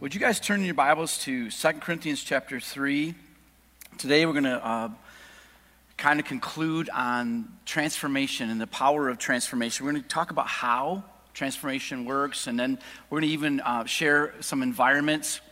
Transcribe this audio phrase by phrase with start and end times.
[0.00, 3.14] Would you guys turn your Bibles to 2 Corinthians chapter 3?
[3.98, 4.88] Today we're going to uh,
[5.98, 9.84] kind of conclude on transformation and the power of transformation.
[9.84, 12.78] We're going to talk about how transformation works, and then
[13.10, 15.42] we're going to even uh, share some environments.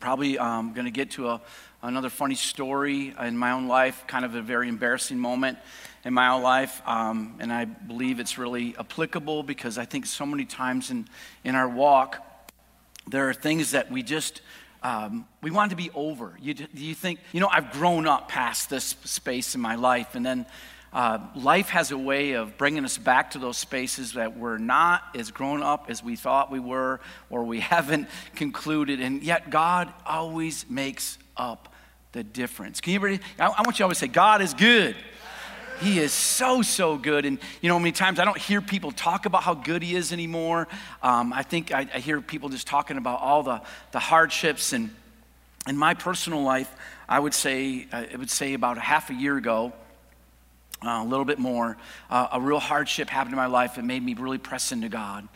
[0.00, 1.42] Probably um, going to get to a,
[1.82, 5.58] another funny story in my own life, kind of a very embarrassing moment
[6.06, 6.80] in my own life.
[6.86, 11.06] Um, and I believe it's really applicable because I think so many times in,
[11.44, 12.24] in our walk,
[13.10, 14.42] there are things that we just
[14.82, 16.36] um, we want to be over.
[16.40, 20.24] You, you think, you know, I've grown up past this space in my life, and
[20.24, 20.46] then
[20.92, 25.02] uh, life has a way of bringing us back to those spaces that we're not
[25.14, 29.92] as grown up as we thought we were, or we haven't concluded, and yet God
[30.06, 31.74] always makes up
[32.12, 32.80] the difference.
[32.80, 33.18] Can you?
[33.38, 34.96] I, I want you to always say, God is good.
[35.80, 37.24] He is so, so good.
[37.24, 40.12] And, you know, many times I don't hear people talk about how good He is
[40.12, 40.68] anymore.
[41.02, 43.62] Um, I think I, I, hear people just talking about all the,
[43.92, 44.72] the hardships.
[44.72, 44.90] And
[45.66, 46.74] in my personal life,
[47.08, 49.72] I would say, uh, I would say about a half a year ago,
[50.84, 51.76] uh, a little bit more,
[52.10, 55.28] uh, a real hardship happened in my life that made me really press into God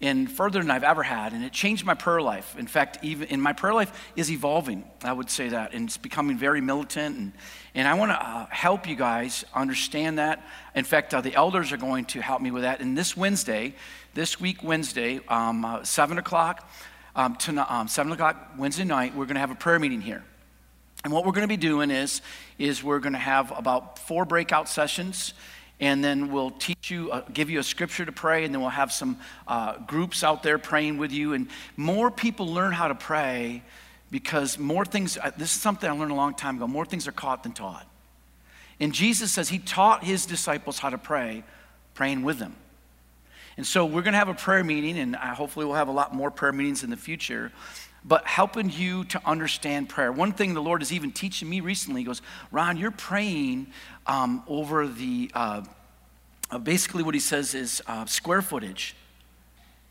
[0.00, 1.32] and further than I've ever had.
[1.32, 2.56] And it changed my prayer life.
[2.56, 5.74] In fact, even in my prayer life is evolving, I would say that.
[5.74, 7.16] And it's becoming very militant.
[7.16, 7.32] And,
[7.74, 10.44] and I want to uh, help you guys understand that.
[10.74, 12.80] In fact, uh, the elders are going to help me with that.
[12.80, 13.74] And this Wednesday,
[14.14, 16.68] this week, Wednesday, um, uh, 7 o'clock,
[17.16, 20.22] um, to, um, 7 o'clock Wednesday night, we're going to have a prayer meeting here.
[21.04, 22.22] And what we're going to be doing is,
[22.58, 25.32] is we're going to have about four breakout sessions
[25.80, 28.70] and then we'll teach you, uh, give you a scripture to pray, and then we'll
[28.70, 31.34] have some uh, groups out there praying with you.
[31.34, 33.62] And more people learn how to pray
[34.10, 37.06] because more things, uh, this is something I learned a long time ago, more things
[37.06, 37.86] are caught than taught.
[38.80, 41.44] And Jesus says he taught his disciples how to pray,
[41.94, 42.56] praying with them.
[43.56, 45.92] And so we're going to have a prayer meeting, and uh, hopefully we'll have a
[45.92, 47.52] lot more prayer meetings in the future
[48.04, 50.12] but helping you to understand prayer.
[50.12, 53.68] One thing the Lord is even teaching me recently goes, Ron, you're praying
[54.06, 55.62] um, over the, uh,
[56.50, 58.94] uh, basically what he says is uh, square footage.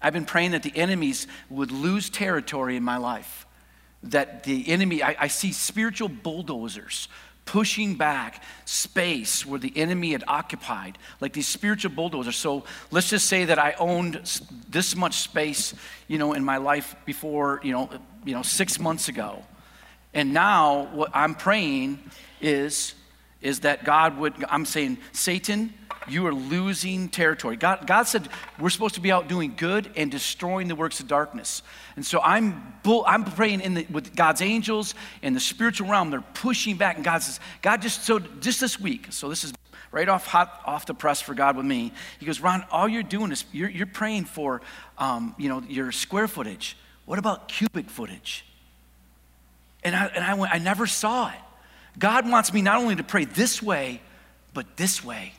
[0.02, 3.46] I've been praying that the enemies would lose territory in my life.
[4.04, 7.08] That the enemy, I, I see spiritual bulldozers
[7.48, 12.36] pushing back space where the enemy had occupied, like these spiritual bulldozers.
[12.36, 14.22] So let's just say that I owned
[14.70, 15.74] this much space,
[16.08, 17.90] you know, in my life before, you know,
[18.24, 19.44] you know, six months ago.
[20.14, 22.00] And now what I'm praying
[22.42, 22.94] is,
[23.42, 25.74] is that God would, I'm saying, Satan,
[26.10, 27.58] you are losing territory.
[27.58, 28.28] God, God said
[28.60, 31.62] we're supposed to be out doing good and destroying the works of darkness.
[31.96, 36.10] And so I'm, bull, I'm praying in the, with God's angels in the spiritual realm.
[36.10, 39.08] They're pushing back, and God says, God, just so just this week.
[39.10, 39.54] So this is
[39.92, 41.92] right off hot off the press for God with me.
[42.20, 44.62] He goes, Ron, all you're doing is you're, you're praying for,
[44.98, 46.78] um, you know, your square footage.
[47.06, 48.46] What about cubic footage?
[49.84, 51.40] And I, and I, went, I never saw it.
[51.98, 54.02] God wants me not only to pray this way,
[54.54, 55.34] but this way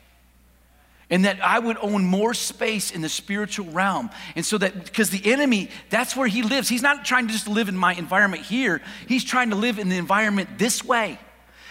[1.10, 4.10] and that I would own more space in the spiritual realm.
[4.36, 6.68] And so that, because the enemy, that's where he lives.
[6.68, 9.88] He's not trying to just live in my environment here, he's trying to live in
[9.88, 11.18] the environment this way.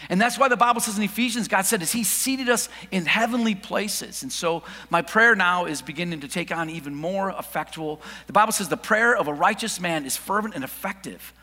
[0.09, 3.05] And that's why the Bible says in Ephesians, God said, is He seated us in
[3.05, 4.23] heavenly places.
[4.23, 8.01] And so my prayer now is beginning to take on even more effectual.
[8.27, 11.33] The Bible says the prayer of a righteous man is fervent and effective.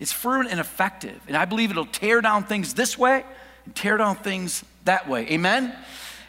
[0.00, 1.20] It's fervent and effective.
[1.28, 3.24] And I believe it'll tear down things this way
[3.64, 5.26] and tear down things that way.
[5.30, 5.76] Amen?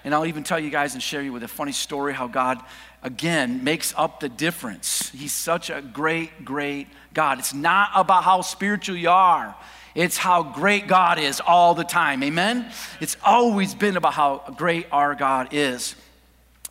[0.10, 2.64] And I'll even tell you guys and share you with a funny story how God,
[3.04, 5.12] again, makes up the difference.
[5.12, 7.38] He's such a great, great God.
[7.38, 9.56] It's not about how spiritual you are,
[9.94, 12.24] it's how great God is all the time.
[12.24, 12.72] Amen?
[13.00, 15.94] It's always been about how great our God is.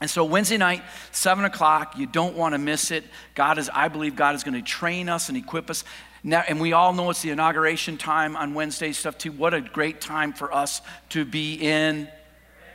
[0.01, 0.83] And so Wednesday night,
[1.13, 3.05] seven o'clock, you don't want to miss it.
[3.37, 5.85] God is, I believe God is going to train us and equip us.
[6.25, 9.31] Now, and we all know it's the inauguration time on Wednesday stuff too.
[9.31, 12.09] What a great time for us to be in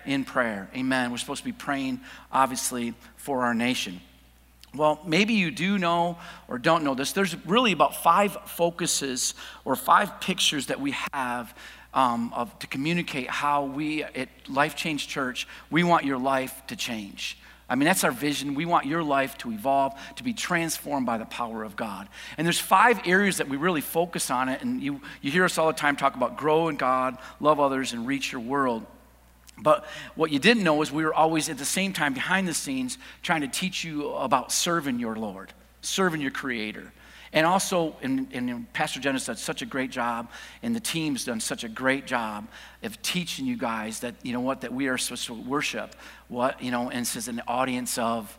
[0.05, 0.69] in prayer.
[0.75, 1.11] Amen.
[1.11, 2.01] We're supposed to be praying,
[2.31, 4.01] obviously, for our nation.
[4.75, 6.17] Well, maybe you do know
[6.47, 7.11] or don't know this.
[7.11, 9.35] There's really about five focuses
[9.65, 11.53] or five pictures that we have
[11.93, 16.75] um, of, to communicate how we at Life Change Church, we want your life to
[16.75, 17.37] change.
[17.69, 18.55] I mean, that's our vision.
[18.55, 22.09] We want your life to evolve, to be transformed by the power of God.
[22.37, 24.61] And there's five areas that we really focus on it.
[24.61, 27.93] And you, you hear us all the time talk about grow in God, love others,
[27.93, 28.85] and reach your world.
[29.63, 32.53] But what you didn't know is we were always at the same time behind the
[32.53, 36.91] scenes trying to teach you about serving your Lord, serving your Creator.
[37.31, 40.29] And also, and, and Pastor Jen has done such a great job,
[40.61, 42.47] and the team's done such a great job
[42.83, 45.95] of teaching you guys that, you know what, that we are supposed to worship,
[46.27, 48.37] what, you know, and says an audience of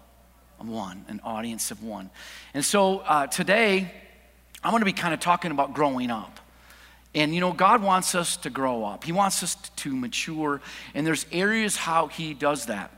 [0.59, 2.09] one, an audience of one.
[2.55, 3.91] And so uh, today,
[4.63, 6.39] I'm going to be kind of talking about growing up.
[7.15, 9.05] And you know, God wants us to grow up.
[9.05, 10.61] He wants us to mature,
[10.95, 12.91] and there's areas how He does that.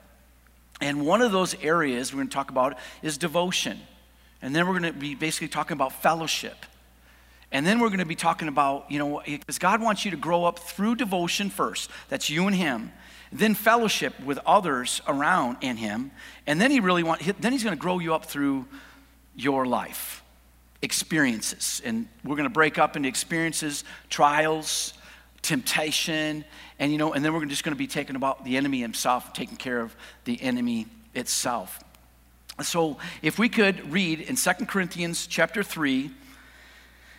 [0.80, 3.80] And one of those areas we're going to talk about is devotion.
[4.42, 6.66] And then we're going to be basically talking about fellowship.
[7.52, 10.16] And then we're going to be talking about, you know, because God wants you to
[10.16, 11.90] grow up through devotion first.
[12.08, 12.92] That's you and Him.
[13.32, 16.10] Then fellowship with others around in Him.
[16.46, 18.66] And then He really want, then He's going to grow you up through
[19.34, 20.22] your life,
[20.82, 21.80] experiences.
[21.84, 24.94] And we're going to break up into experiences, trials,
[25.42, 26.44] temptation,
[26.78, 29.32] and you know, and then we're just going to be taking about the enemy himself,
[29.32, 29.94] taking care of
[30.24, 31.80] the enemy itself.
[32.62, 36.10] So if we could read in 2 Corinthians chapter 3,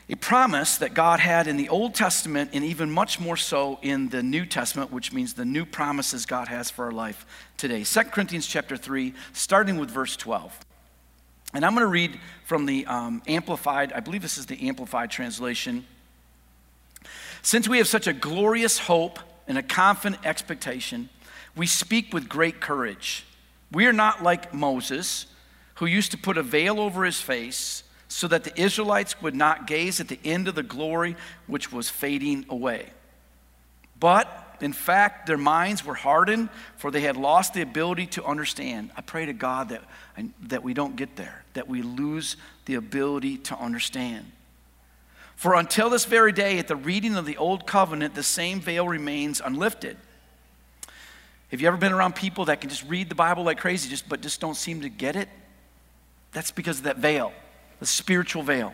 [0.09, 4.09] a promise that God had in the Old Testament and even much more so in
[4.09, 7.25] the New Testament, which means the new promises God has for our life
[7.57, 7.83] today.
[7.83, 10.65] 2 Corinthians chapter 3, starting with verse 12.
[11.53, 15.09] And I'm going to read from the um, Amplified, I believe this is the Amplified
[15.09, 15.85] translation.
[17.41, 21.09] Since we have such a glorious hope and a confident expectation,
[21.55, 23.25] we speak with great courage.
[23.71, 25.25] We are not like Moses,
[25.75, 29.67] who used to put a veil over his face so that the Israelites would not
[29.67, 31.15] gaze at the end of the glory
[31.45, 32.87] which was fading away.
[33.99, 38.91] But in fact, their minds were hardened, for they had lost the ability to understand.
[38.95, 39.83] I pray to God that,
[40.43, 44.31] that we don't get there, that we lose the ability to understand.
[45.35, 48.87] For until this very day, at the reading of the Old Covenant, the same veil
[48.87, 49.97] remains unlifted.
[51.51, 54.09] Have you ever been around people that can just read the Bible like crazy, just,
[54.09, 55.29] but just don't seem to get it?
[56.33, 57.31] That's because of that veil,
[57.79, 58.73] the spiritual veil.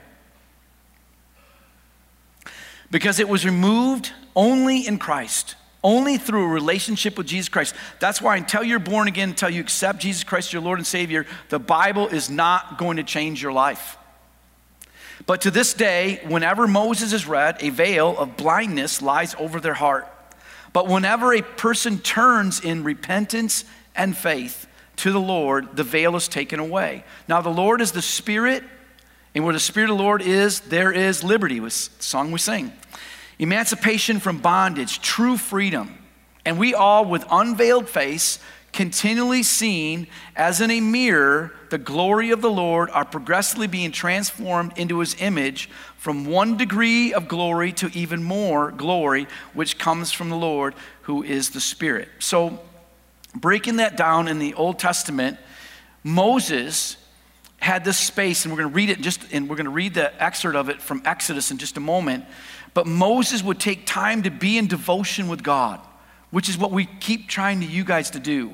[2.89, 7.75] Because it was removed only in Christ, only through a relationship with Jesus Christ.
[7.99, 11.25] That's why until you're born again, until you accept Jesus Christ, your Lord and Savior,
[11.49, 13.97] the Bible is not going to change your life.
[15.25, 19.73] But to this day, whenever Moses is read, a veil of blindness lies over their
[19.73, 20.07] heart.
[20.73, 23.63] But whenever a person turns in repentance
[23.95, 27.03] and faith to the Lord, the veil is taken away.
[27.27, 28.63] Now, the Lord is the Spirit,
[29.35, 32.71] and where the Spirit of the Lord is, there is liberty, was song we sing.
[33.39, 35.97] Emancipation from bondage, true freedom.
[36.45, 38.39] And we all, with unveiled face,
[38.73, 44.73] continually seeing as in a mirror the glory of the Lord, are progressively being transformed
[44.77, 50.29] into his image from one degree of glory to even more glory, which comes from
[50.29, 52.09] the Lord who is the Spirit.
[52.19, 52.59] So,
[53.35, 55.37] breaking that down in the Old Testament,
[56.03, 56.97] Moses
[57.59, 59.93] had this space, and we're going to read it just, and we're going to read
[59.93, 62.25] the excerpt of it from Exodus in just a moment.
[62.73, 65.79] But Moses would take time to be in devotion with God,
[66.31, 68.53] which is what we keep trying to you guys to do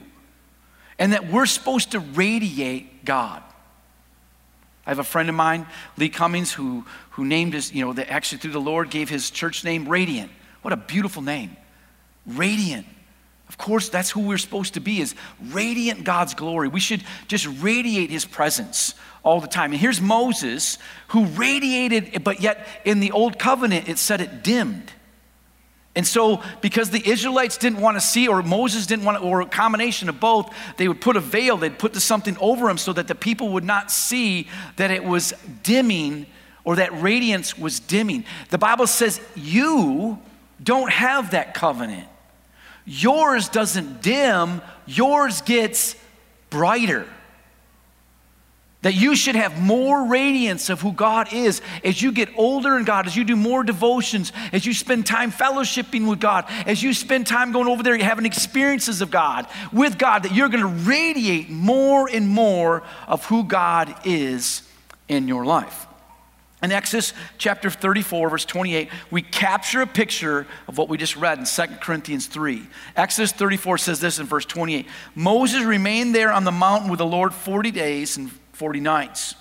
[1.00, 3.42] and that we're supposed to radiate God.
[4.86, 5.66] I have a friend of mine,
[5.98, 9.32] Lee Cummings, who, who named his, you know, the, actually through the Lord gave his
[9.32, 10.30] church name Radiant.
[10.62, 11.56] What a beautiful name.
[12.26, 12.86] Radiant.
[13.50, 15.16] Of course, that's who we're supposed to be, is
[15.50, 16.68] radiant God's glory.
[16.68, 19.72] We should just radiate his presence all the time.
[19.72, 20.78] And here's Moses,
[21.10, 24.92] who radiated, but yet in the old covenant, it said it dimmed.
[25.96, 29.42] And so, because the Israelites didn't want to see, or Moses didn't want to, or
[29.42, 32.94] a combination of both, they would put a veil, they'd put something over him so
[32.94, 36.28] that the people would not see that it was dimming
[36.64, 38.24] or that radiance was dimming.
[38.50, 40.20] The Bible says, You
[40.62, 42.08] don't have that covenant.
[42.92, 45.96] Yours doesn't dim, yours gets
[46.50, 47.06] brighter.
[48.82, 52.86] That you should have more radiance of who God is as you get older in
[52.86, 56.96] God, as you do more devotions, as you spend time fellowshipping with God, as you
[56.96, 60.90] spend time going over there having experiences of God, with God, that you're going to
[60.90, 64.64] radiate more and more of who God is
[65.08, 65.86] in your life.
[66.62, 71.40] In Exodus chapter 34, verse 28, we capture a picture of what we just read
[71.40, 72.68] in 2 Corinthians 3.
[72.98, 74.86] Exodus 34 says this in verse 28
[75.16, 79.36] Moses remained there on the mountain with the Lord 40 days and 40 nights.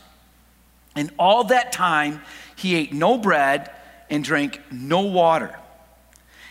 [0.94, 2.22] And all that time,
[2.54, 3.70] he ate no bread
[4.10, 5.58] and drank no water.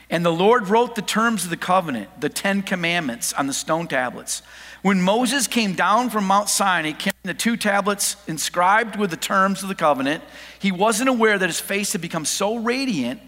[0.09, 3.87] And the Lord wrote the terms of the covenant, the Ten Commandments, on the stone
[3.87, 4.41] tablets.
[4.81, 9.63] When Moses came down from Mount Sinai carrying the two tablets inscribed with the terms
[9.63, 10.23] of the covenant,
[10.59, 13.21] he wasn't aware that his face had become so radiant.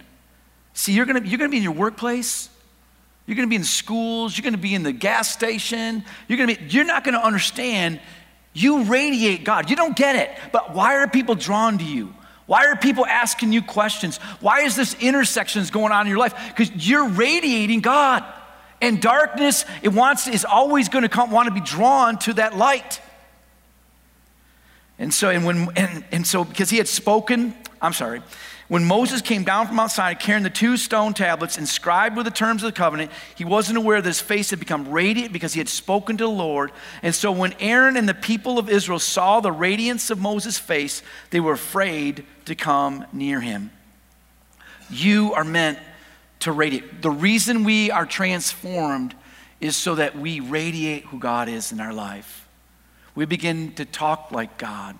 [0.73, 2.49] See, you're gonna, you're gonna be in your workplace,
[3.25, 6.63] you're gonna be in schools, you're gonna be in the gas station, you're, gonna be,
[6.69, 7.99] you're not gonna understand.
[8.53, 9.69] You radiate God.
[9.69, 10.31] You don't get it.
[10.51, 12.13] But why are people drawn to you?
[12.45, 14.17] Why are people asking you questions?
[14.39, 16.33] Why is this intersections going on in your life?
[16.47, 18.25] Because you're radiating God.
[18.81, 23.01] And darkness, it wants is always going to want to be drawn to that light.
[24.97, 28.21] And so, and when and, and so because he had spoken, I'm sorry,
[28.69, 32.31] when Moses came down from Mount Sinai carrying the two stone tablets inscribed with the
[32.31, 35.59] terms of the covenant, he wasn't aware that his face had become radiant because he
[35.59, 36.71] had spoken to the Lord.
[37.01, 41.01] And so when Aaron and the people of Israel saw the radiance of Moses' face,
[41.31, 43.71] they were afraid to come near him.
[44.91, 45.79] You are meant
[46.39, 47.01] to radiate.
[47.01, 49.15] The reason we are transformed
[49.59, 52.47] is so that we radiate who God is in our life.
[53.15, 54.97] We begin to talk like God.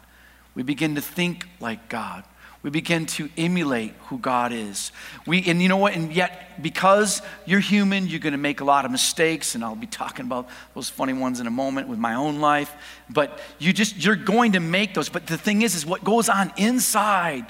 [0.53, 2.23] We begin to think like God
[2.61, 4.91] we begin to emulate who God is.
[5.25, 5.93] We, and you know what?
[5.93, 9.75] And yet, because you're human, you're going to make a lot of mistakes, and I'll
[9.75, 12.73] be talking about those funny ones in a moment with my own life.
[13.09, 15.07] But you just you're going to make those.
[15.07, 17.45] But the thing is, is what goes on inside,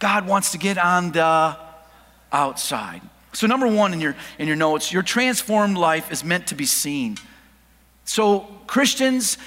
[0.00, 1.56] God wants to get on the
[2.32, 3.02] outside.
[3.32, 6.66] So number one in your in your notes, your transformed life is meant to be
[6.66, 7.16] seen.
[8.04, 9.38] So Christians,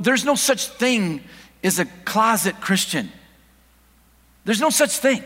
[0.00, 1.22] there's no such thing
[1.62, 3.10] as a closet Christian.
[4.44, 5.22] There's no such thing.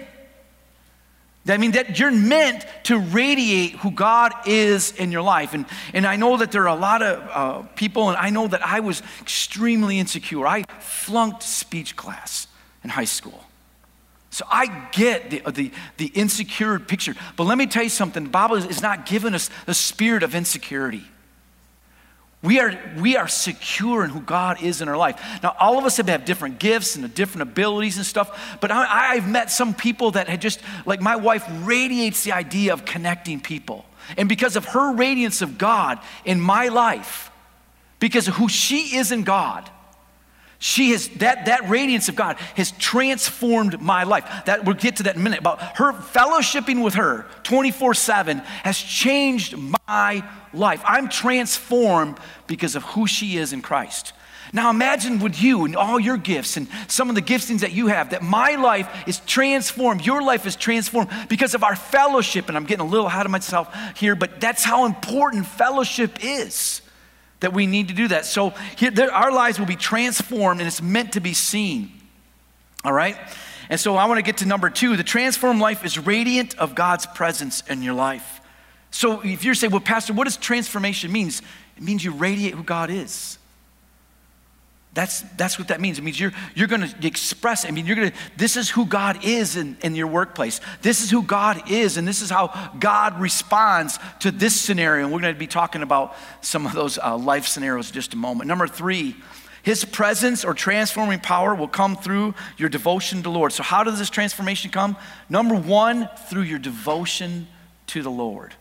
[1.47, 5.55] I mean, that you're meant to radiate who God is in your life.
[5.55, 5.65] And,
[5.95, 8.65] and I know that there are a lot of uh, people, and I know that
[8.65, 10.47] I was extremely insecure.
[10.47, 12.49] I flunked speech class
[12.85, 13.45] in high school.
[14.39, 17.17] So I get the, the, the insecure picture.
[17.35, 20.33] But let me tell you something the Bible is not giving us the spirit of
[20.33, 21.03] insecurity.
[22.41, 25.21] We are, we are secure in who God is in our life.
[25.43, 29.15] Now, all of us have, have different gifts and different abilities and stuff, but I,
[29.15, 33.41] I've met some people that had just, like my wife radiates the idea of connecting
[33.41, 33.87] people.
[34.17, 37.33] And because of her radiance of God in my life,
[37.99, 39.69] because of who she is in God,
[40.59, 44.25] she has that that radiance of God has transformed my life.
[44.47, 45.39] That we'll get to that in a minute.
[45.39, 49.57] About her fellowshipping with her 24-7 has changed
[49.89, 50.83] my life.
[50.85, 54.13] I'm transformed because of who she is in Christ.
[54.53, 57.89] Now imagine with you and all your gifts and some of the giftings that you
[57.89, 62.49] have that my life is transformed, your life is transformed because of our fellowship.
[62.49, 66.81] And I'm getting a little ahead of myself here, but that's how important fellowship is
[67.41, 68.27] that we need to do that.
[68.27, 71.93] So here, there, our lives will be transformed and it's meant to be seen.
[72.85, 73.17] All right?
[73.69, 74.97] And so I want to get to number two.
[74.97, 78.41] The transformed life is radiant of God's presence in your life.
[78.91, 81.43] So if you're saying, well, Pastor, what does transformation means?
[81.77, 83.38] It means you radiate who God is.
[84.99, 86.01] That's, that's what that means.
[86.01, 88.85] It means you're, you're going to express, I mean, you're going to, this is who
[88.85, 90.61] God is in, in your workplace.
[90.83, 95.05] This is who God is, and this is how God responds to this scenario.
[95.05, 98.17] And we're going to be talking about some of those uh, life scenarios just a
[98.17, 98.49] moment.
[98.49, 99.15] Number three,
[99.63, 103.53] his presence or transforming power will come through your devotion to Lord.
[103.53, 104.97] So, how does this transformation come?
[105.29, 107.47] Number one, through your devotion
[107.87, 108.53] to the Lord.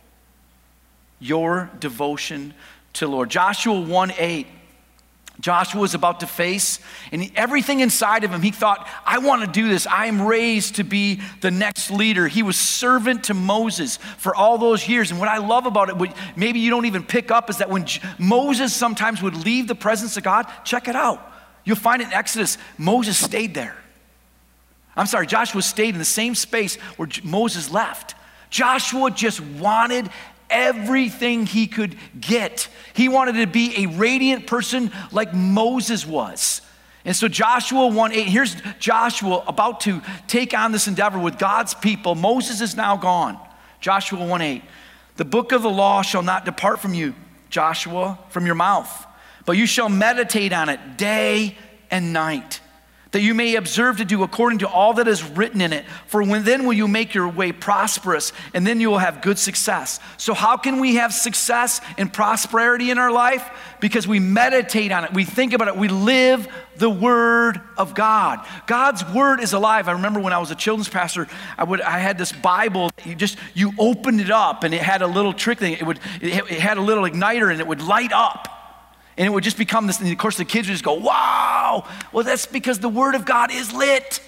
[1.19, 2.53] Your devotion
[2.93, 3.31] to Lord.
[3.31, 4.45] Joshua 1 8
[5.39, 6.79] Joshua was about to face,
[7.11, 9.85] and everything inside of him, he thought, I want to do this.
[9.85, 12.27] I am raised to be the next leader.
[12.27, 15.11] He was servant to Moses for all those years.
[15.11, 17.85] And what I love about it, maybe you don't even pick up, is that when
[18.17, 21.21] Moses sometimes would leave the presence of God, check it out.
[21.63, 23.77] You'll find in Exodus, Moses stayed there.
[24.95, 28.15] I'm sorry, Joshua stayed in the same space where Moses left.
[28.49, 30.09] Joshua just wanted
[30.49, 32.69] everything he could get.
[32.93, 36.61] He wanted to be a radiant person like Moses was.
[37.05, 41.73] And so Joshua 1 8, here's Joshua about to take on this endeavor with God's
[41.73, 42.15] people.
[42.15, 43.39] Moses is now gone.
[43.79, 44.63] Joshua 1 8.
[45.15, 47.15] The book of the law shall not depart from you,
[47.49, 49.07] Joshua, from your mouth,
[49.45, 51.55] but you shall meditate on it day
[51.89, 52.59] and night
[53.17, 55.85] that you may observe to do according to all that is written in it.
[56.05, 59.39] For when then will you make your way prosperous, and then you will have good
[59.39, 59.99] success.
[60.17, 63.49] So, how can we have success and prosperity in our life?
[63.79, 68.45] Because we meditate on it, we think about it, we live the Word of God.
[68.67, 69.87] God's Word is alive.
[69.87, 71.25] I remember when I was a children's pastor,
[71.57, 72.91] I, would, I had this Bible.
[73.03, 75.73] You just you opened it up, and it had a little trick thing.
[75.73, 78.53] It would it had a little igniter, and it would light up
[79.17, 79.99] and it would just become this.
[79.99, 81.87] And of course, the kids would just go, wow.
[82.11, 84.21] Well, that's because the Word of God is lit.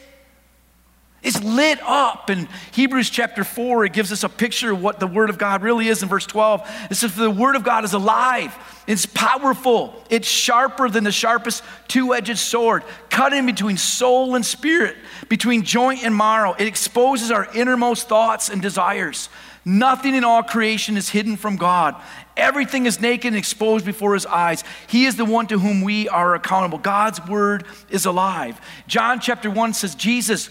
[1.22, 2.30] It's lit up.
[2.30, 5.62] In Hebrews chapter 4, it gives us a picture of what the Word of God
[5.62, 6.70] really is in verse 12.
[6.90, 8.56] It says, The Word of God is alive,
[8.88, 14.96] it's powerful, it's sharper than the sharpest two edged sword, cutting between soul and spirit,
[15.28, 16.54] between joint and marrow.
[16.58, 19.28] It exposes our innermost thoughts and desires.
[19.66, 22.02] Nothing in all creation is hidden from God.
[22.40, 24.64] Everything is naked and exposed before his eyes.
[24.88, 26.78] He is the one to whom we are accountable.
[26.78, 28.60] God's word is alive.
[28.88, 30.50] John chapter 1 says, Jesus,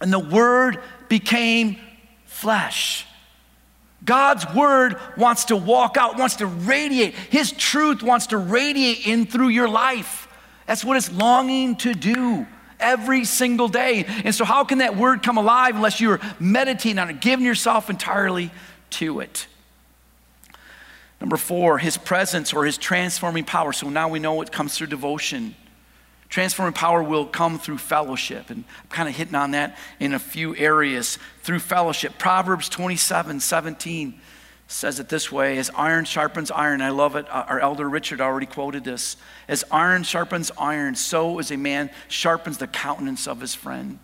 [0.00, 1.78] and the word became
[2.26, 3.06] flesh.
[4.04, 7.14] God's word wants to walk out, wants to radiate.
[7.14, 10.28] His truth wants to radiate in through your life.
[10.66, 12.46] That's what it's longing to do
[12.78, 14.04] every single day.
[14.24, 17.90] And so, how can that word come alive unless you're meditating on it, giving yourself
[17.90, 18.50] entirely
[18.90, 19.46] to it?
[21.20, 23.72] Number four, his presence or his transforming power.
[23.72, 25.54] So now we know it comes through devotion.
[26.28, 28.50] Transforming power will come through fellowship.
[28.50, 32.18] And I'm kind of hitting on that in a few areas through fellowship.
[32.18, 34.20] Proverbs 27 17
[34.70, 36.82] says it this way as iron sharpens iron.
[36.82, 37.26] I love it.
[37.30, 39.16] Uh, our elder Richard already quoted this.
[39.48, 43.98] As iron sharpens iron, so as a man sharpens the countenance of his friend.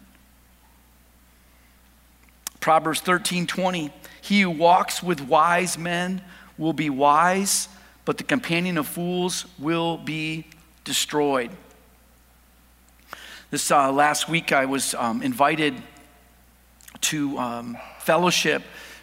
[2.60, 3.92] Proverbs 13 20.
[4.22, 6.22] He who walks with wise men
[6.58, 7.68] will be wise,
[8.04, 10.46] but the companion of fools will be
[10.84, 11.50] destroyed.
[13.50, 15.74] This uh, last week, I was um, invited
[17.02, 18.62] to um, fellowship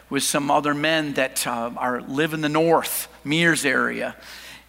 [0.09, 4.15] with some other men that uh, are live in the north, Mears area,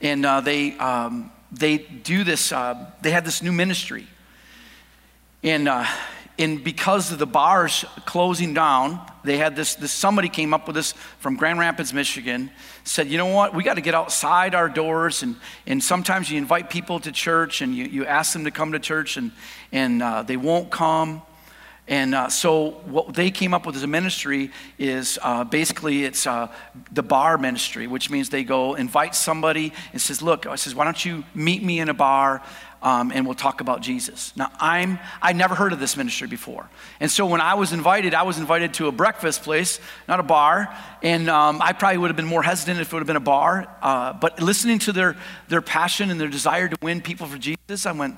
[0.01, 2.53] and uh, they um, they do this.
[2.53, 4.07] Uh, they had this new ministry,
[5.43, 5.85] and uh,
[6.39, 10.75] and because of the bars closing down, they had this, this somebody came up with
[10.75, 12.51] this from Grand Rapids, Michigan,
[12.85, 15.23] said, you know what, we got to get outside our doors.
[15.23, 15.37] And,
[15.67, 18.79] and sometimes you invite people to church and you, you ask them to come to
[18.79, 19.31] church and,
[19.71, 21.23] and uh, they won't come.
[21.87, 26.27] And uh, so what they came up with as a ministry is uh, basically it's
[26.27, 26.49] uh,
[26.93, 30.85] the bar ministry, which means they go invite somebody and says, look, I says, why
[30.85, 32.43] don't you meet me in a bar?
[32.83, 34.37] Um, and we'll talk about Jesus.
[34.37, 36.69] Now, I'm, I never heard of this ministry before.
[36.99, 40.25] And so when I was invited, I was invited to a breakfast place, not a
[40.25, 40.77] bar.
[41.01, 43.21] And um, I probably would have been more hesitant if it would have been a
[43.21, 43.69] bar.
[43.81, 45.17] Uh, but listening to their,
[45.49, 48.17] their passion and their desire to win people for Jesus, I went,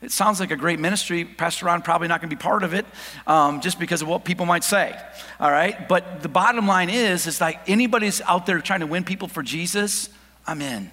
[0.00, 1.24] it sounds like a great ministry.
[1.24, 2.86] Pastor Ron probably not going to be part of it
[3.26, 4.98] um, just because of what people might say.
[5.38, 5.86] All right.
[5.88, 9.42] But the bottom line is, is like anybody's out there trying to win people for
[9.42, 10.08] Jesus,
[10.46, 10.90] I'm in.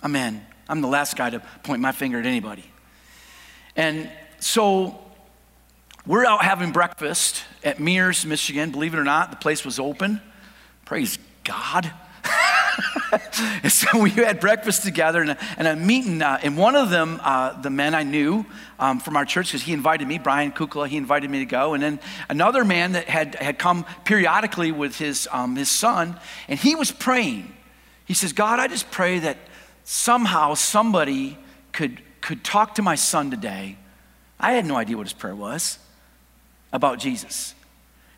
[0.00, 0.46] I'm in.
[0.68, 2.64] I'm the last guy to point my finger at anybody.
[3.76, 4.98] And so
[6.06, 8.70] we're out having breakfast at Mears, Michigan.
[8.70, 10.20] Believe it or not, the place was open.
[10.84, 11.92] Praise God.
[13.62, 16.22] and so we had breakfast together and and a meeting.
[16.22, 18.44] Uh, and one of them, uh, the men I knew
[18.78, 21.74] um, from our church, because he invited me, Brian Kukla, he invited me to go.
[21.74, 26.58] And then another man that had, had come periodically with his, um, his son, and
[26.58, 27.54] he was praying.
[28.04, 29.38] He says, God, I just pray that
[29.86, 31.38] somehow somebody
[31.72, 33.78] could, could talk to my son today.
[34.38, 35.78] I had no idea what his prayer was
[36.72, 37.54] about Jesus.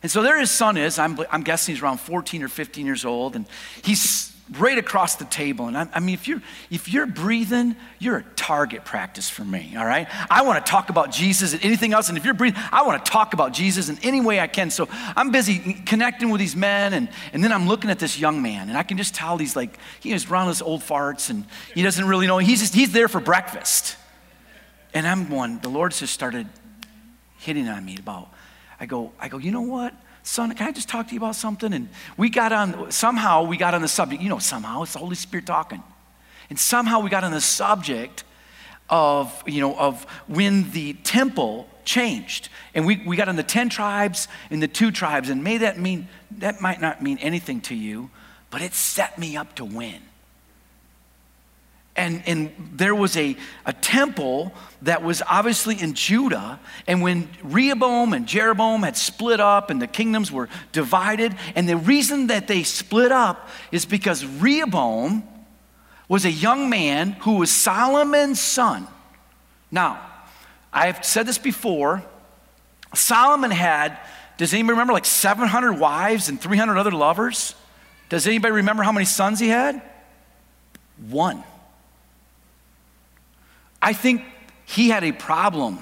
[0.01, 0.97] And so there his son is.
[0.97, 3.45] I'm, I'm guessing he's around 14 or 15 years old, and
[3.83, 5.67] he's right across the table.
[5.67, 9.75] And I, I, mean, if you're, if you're breathing, you're a target practice for me,
[9.77, 10.07] all right?
[10.29, 12.09] I want to talk about Jesus and anything else.
[12.09, 14.71] And if you're breathing, I want to talk about Jesus in any way I can.
[14.71, 16.93] So I'm busy connecting with these men.
[16.93, 18.69] And, and then I'm looking at this young man.
[18.69, 22.07] And I can just tell he's like, he's around those old farts and he doesn't
[22.07, 22.39] really know.
[22.39, 23.97] He's just, he's there for breakfast.
[24.93, 26.47] And I'm one, the Lord's just started
[27.37, 28.29] hitting on me about,
[28.79, 29.93] I go, I go, you know what?
[30.29, 31.73] Son, can I just talk to you about something?
[31.73, 34.21] And we got on, somehow we got on the subject.
[34.21, 35.83] You know, somehow it's the Holy Spirit talking.
[36.49, 38.23] And somehow we got on the subject
[38.89, 42.49] of, you know, of when the temple changed.
[42.73, 45.29] And we, we got on the 10 tribes and the two tribes.
[45.29, 48.09] And may that mean, that might not mean anything to you,
[48.51, 50.01] but it set me up to win
[51.99, 53.35] and, and there was a,
[53.65, 56.57] a temple that was obviously in Judah.
[56.87, 61.75] And when Rehoboam and Jeroboam had split up and the kingdoms were divided, and the
[61.75, 65.27] reason that they split up is because Rehoboam
[66.07, 68.87] was a young man who was Solomon's son.
[69.69, 69.99] Now,
[70.71, 72.01] I've said this before.
[72.95, 73.99] Solomon had,
[74.37, 77.55] does anybody remember, like 700 wives and 300 other lovers?
[78.07, 79.81] Does anybody remember how many sons he had?
[81.09, 81.43] One.
[83.81, 84.23] I think
[84.65, 85.79] he had a problem.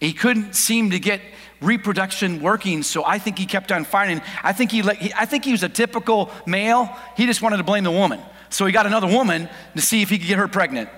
[0.00, 1.20] He couldn't seem to get
[1.60, 4.20] reproduction working, so I think he kept on fighting.
[4.42, 6.94] I think he, I think he was a typical male.
[7.16, 8.20] He just wanted to blame the woman.
[8.50, 10.88] So he got another woman to see if he could get her pregnant.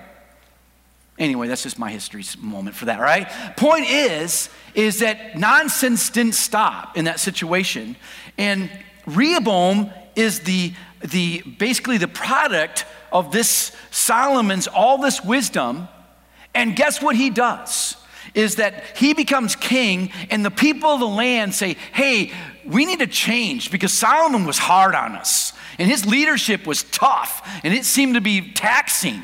[1.17, 3.27] Anyway, that's just my history moment for that, right?
[3.57, 7.97] Point is, is that nonsense didn't stop in that situation.
[8.37, 8.69] And
[9.05, 15.87] Rehoboam is the, the basically the product of this Solomon's all this wisdom.
[16.53, 17.95] And guess what he does?
[18.33, 22.31] Is that he becomes king, and the people of the land say, Hey,
[22.65, 27.41] we need to change because Solomon was hard on us, and his leadership was tough,
[27.63, 29.23] and it seemed to be taxing.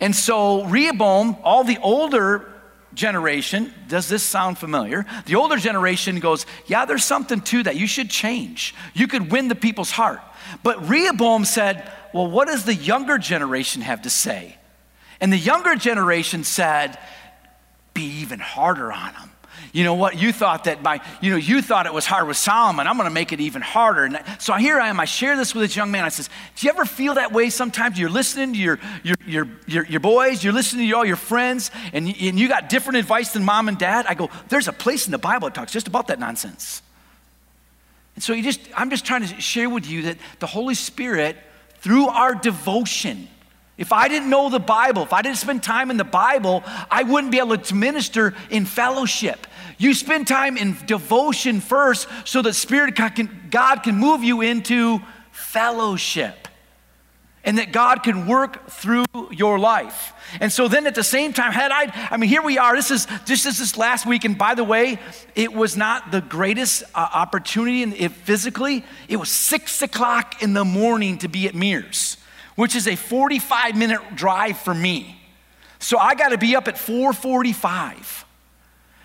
[0.00, 2.52] And so Rehoboam, all the older
[2.96, 5.06] generation, does this sound familiar?
[5.26, 7.76] The older generation goes, Yeah, there's something to that.
[7.76, 8.74] You should change.
[8.94, 10.20] You could win the people's heart.
[10.62, 14.56] But Rehoboam said, Well, what does the younger generation have to say?
[15.20, 16.98] And the younger generation said,
[17.94, 19.30] Be even harder on them.
[19.76, 20.16] You know what?
[20.16, 22.86] You thought that by, you know, you thought it was hard with Solomon.
[22.86, 24.04] I'm going to make it even harder.
[24.04, 24.98] And so here I am.
[24.98, 26.02] I share this with this young man.
[26.02, 27.98] I says, Do you ever feel that way sometimes?
[27.98, 31.70] You're listening to your, your, your, your, your boys, you're listening to all your friends,
[31.92, 34.06] and you, and you got different advice than mom and dad.
[34.08, 36.80] I go, There's a place in the Bible that talks just about that nonsense.
[38.14, 41.36] And so you just, I'm just trying to share with you that the Holy Spirit,
[41.80, 43.28] through our devotion,
[43.78, 47.02] if I didn't know the Bible, if I didn't spend time in the Bible, I
[47.02, 49.46] wouldn't be able to minister in fellowship.
[49.76, 54.40] You spend time in devotion first so that Spirit God can, God can move you
[54.40, 56.48] into fellowship
[57.44, 60.14] and that God can work through your life.
[60.40, 62.74] And so then at the same time, had I, I mean, here we are.
[62.74, 64.24] This is this, this last week.
[64.24, 64.98] And by the way,
[65.34, 68.84] it was not the greatest uh, opportunity and it, physically.
[69.06, 72.15] It was six o'clock in the morning to be at Mears
[72.56, 75.20] which is a 45 minute drive for me.
[75.78, 78.24] So I got to be up at 4:45.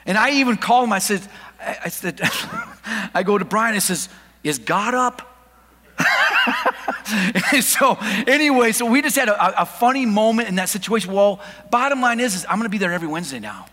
[0.05, 0.93] And I even called him.
[0.93, 1.21] I said,
[1.59, 2.19] I said,
[3.13, 3.75] I go to Brian.
[3.75, 4.09] I says,
[4.43, 5.27] "Is God up?"
[7.61, 11.13] so anyway, so we just had a, a, funny moment in that situation.
[11.13, 13.67] Well, bottom line is, is I'm going to be there every Wednesday now.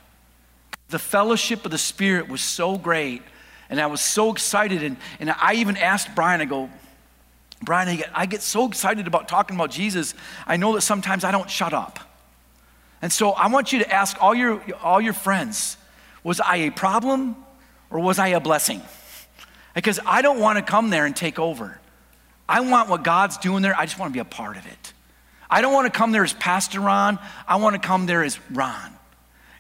[0.91, 3.23] The fellowship of the Spirit was so great,
[3.71, 4.83] and I was so excited.
[4.83, 6.41] And, and I even asked Brian.
[6.41, 6.69] I go,
[7.63, 10.15] Brian, I get, I get so excited about talking about Jesus,
[10.47, 11.99] I know that sometimes I don't shut up.
[13.03, 15.77] And so I want you to ask all your, all your friends
[16.25, 17.37] was I a problem
[17.91, 18.83] or was I a blessing?
[19.75, 21.79] Because I don't want to come there and take over.
[22.49, 24.93] I want what God's doing there, I just want to be a part of it.
[25.51, 28.39] I don't want to come there as Pastor Ron, I want to come there as
[28.51, 28.93] Ron.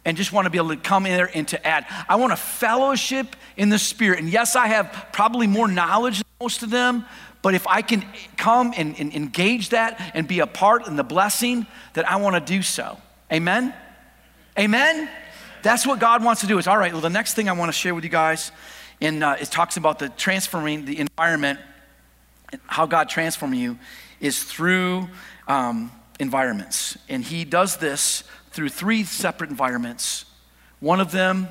[0.04, 1.84] And just want to be able to come in there and to add.
[2.08, 4.20] I want a fellowship in the Spirit.
[4.20, 7.04] And yes, I have probably more knowledge than most of them,
[7.42, 8.04] but if I can
[8.36, 12.34] come and, and engage that and be a part in the blessing, that I want
[12.34, 12.98] to do so.
[13.32, 13.72] Amen?
[14.58, 15.08] Amen?
[15.62, 16.58] That's what God wants to do.
[16.58, 16.92] Is all right.
[16.92, 18.50] Well, the next thing I want to share with you guys,
[19.00, 21.60] and uh, it talks about the transforming the environment,
[22.66, 23.78] how God transforms you,
[24.20, 25.08] is through
[25.46, 30.24] um, environments, and He does this through three separate environments.
[30.80, 31.48] One of them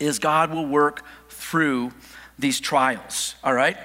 [0.00, 1.92] is God will work through
[2.38, 3.36] these trials.
[3.44, 3.76] All right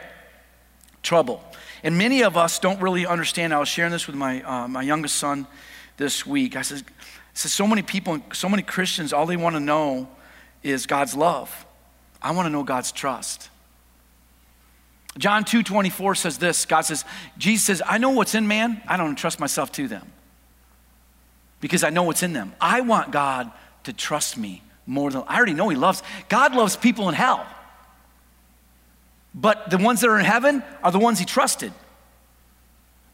[1.04, 1.44] trouble.
[1.84, 3.54] And many of us don't really understand.
[3.54, 5.46] I was sharing this with my, uh, my youngest son
[5.98, 6.56] this week.
[6.56, 6.94] I said, I
[7.34, 10.08] said, so many people, so many Christians, all they want to know
[10.64, 11.66] is God's love.
[12.22, 13.50] I want to know God's trust.
[15.18, 17.06] John 2 24 says this God says,
[17.38, 20.12] Jesus says, I know what's in man, I don't trust myself to them
[21.60, 22.54] because I know what's in them.
[22.60, 23.52] I want God
[23.84, 26.02] to trust me more than I already know He loves.
[26.30, 27.46] God loves people in hell.
[29.34, 31.74] But the ones that are in heaven are the ones he trusted.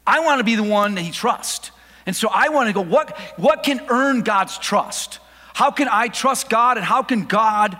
[0.06, 1.70] I want to be the one that he trusts.
[2.06, 5.18] And so I want to go, what, what can earn God's trust?
[5.54, 7.78] How can I trust God and how can God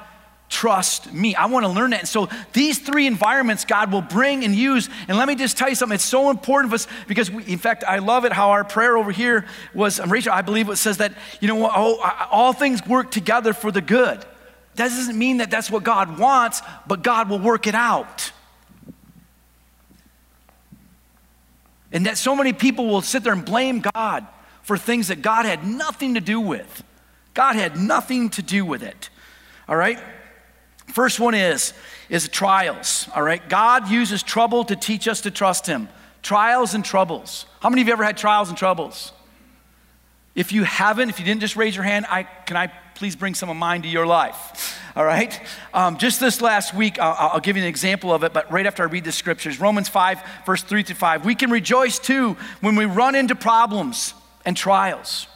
[0.48, 1.35] trust me?
[1.35, 2.00] I want to learn that.
[2.00, 4.88] And so these three environments God will bring and use.
[5.09, 7.59] And let me just tell you something, it's so important for us because, we, in
[7.59, 10.76] fact, I love it how our prayer over here was, um, Rachel, I believe it
[10.76, 12.00] says that, you know, all,
[12.31, 14.24] all things work together for the good.
[14.81, 18.33] That doesn't mean that that's what God wants, but God will work it out.
[21.93, 24.27] And that so many people will sit there and blame God
[24.62, 26.83] for things that God had nothing to do with.
[27.35, 29.11] God had nothing to do with it.
[29.69, 30.01] All right?
[30.87, 31.75] First one is
[32.09, 33.47] is trials, all right?
[33.51, 35.90] God uses trouble to teach us to trust him.
[36.23, 37.45] Trials and troubles.
[37.61, 39.12] How many of you ever had trials and troubles?
[40.35, 43.35] If you haven't, if you didn't just raise your hand, I can I please bring
[43.35, 44.81] some of mine to your life.
[44.96, 45.40] All right?
[45.72, 48.66] Um, just this last week, I'll, I'll, give you an example of it, but right
[48.66, 51.24] after I read the scriptures, Romans 5, verse 3 to 5.
[51.24, 55.29] We can rejoice too when we run into problems and trials,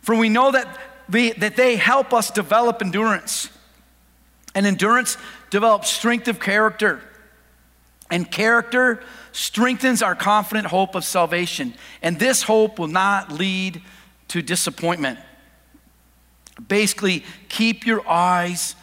[0.00, 0.78] for we know that,
[1.10, 3.48] we, that they help us develop endurance.
[4.54, 5.16] And endurance
[5.50, 7.00] develops strength of character.
[8.10, 9.02] And character
[9.32, 11.74] strengthens our confident hope of salvation.
[12.02, 13.80] And this hope will not lead
[14.28, 15.18] to disappointment.
[16.68, 18.74] Basically, keep your eyes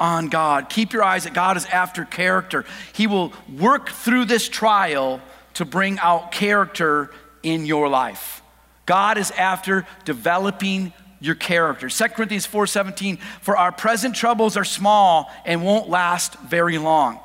[0.00, 0.68] on God.
[0.68, 2.64] Keep your eyes that God is after character.
[2.92, 5.20] He will work through this trial
[5.54, 7.10] to bring out character
[7.42, 8.42] in your life.
[8.86, 11.88] God is after developing your character.
[11.88, 17.18] 2 Corinthians 4:17 For our present troubles are small and won't last very long.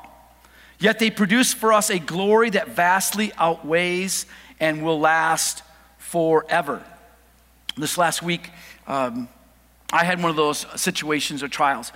[0.78, 4.26] Yet they produce for us a glory that vastly outweighs
[4.58, 5.62] and will last
[5.98, 6.82] forever.
[7.76, 8.50] This last week,
[8.86, 9.28] um,
[9.92, 11.92] I had one of those situations or trials.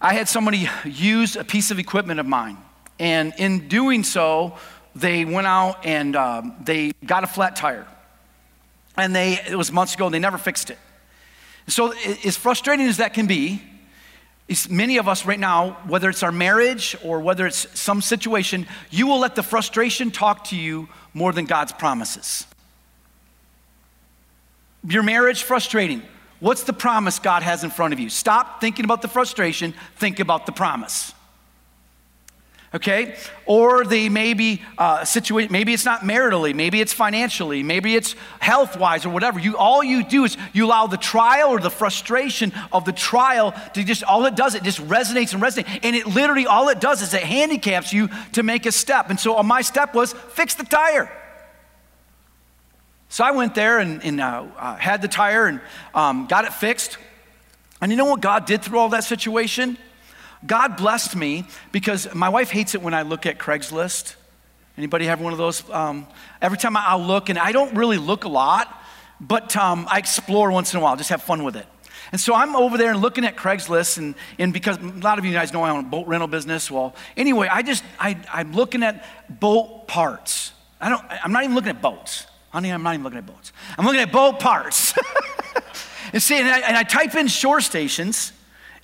[0.00, 2.56] I had somebody use a piece of equipment of mine,
[2.98, 4.56] and in doing so,
[4.94, 7.86] they went out and um, they got a flat tire.
[8.96, 10.78] And they, it was months ago, and they never fixed it.
[11.68, 11.92] So,
[12.24, 13.62] as frustrating as that can be,
[14.68, 19.06] many of us right now, whether it's our marriage or whether it's some situation, you
[19.06, 22.46] will let the frustration talk to you more than God's promises.
[24.88, 26.02] Your marriage frustrating.
[26.40, 28.10] What's the promise God has in front of you?
[28.10, 31.12] Stop thinking about the frustration, think about the promise
[32.74, 33.16] okay?
[33.46, 38.14] Or they may be uh, situated, maybe it's not maritally, maybe it's financially, maybe it's
[38.40, 39.38] health wise or whatever.
[39.38, 43.54] You, all you do is you allow the trial or the frustration of the trial
[43.74, 45.80] to just, all it does, it just resonates and resonates.
[45.82, 49.10] And it literally, all it does is it handicaps you to make a step.
[49.10, 51.10] And so uh, my step was fix the tire.
[53.08, 55.60] So I went there and, and uh, uh, had the tire and
[55.94, 56.98] um, got it fixed.
[57.80, 59.78] And you know what God did through all that situation?
[60.46, 64.14] God blessed me because my wife hates it when I look at Craigslist.
[64.76, 65.68] Anybody have one of those?
[65.70, 66.06] Um,
[66.40, 68.72] every time I'll look, and I don't really look a lot,
[69.20, 71.66] but um, I explore once in a while, just have fun with it.
[72.12, 75.24] And so I'm over there and looking at Craigslist, and, and because a lot of
[75.24, 76.70] you guys know I own a boat rental business.
[76.70, 79.04] Well, anyway, I just, I, I'm looking at
[79.40, 80.52] boat parts.
[80.80, 82.27] I don't, I'm not even looking at boats.
[82.50, 83.52] Honey, I'm not even looking at boats.
[83.76, 84.94] I'm looking at boat parts.
[86.12, 88.32] and see, and I, and I type in shore stations,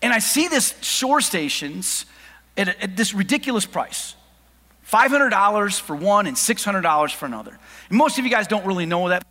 [0.03, 2.07] and I see this shore stations
[2.57, 4.15] at, at this ridiculous price.
[4.91, 7.59] $500 for one and $600 for another.
[7.89, 9.25] And most of you guys don't really know that.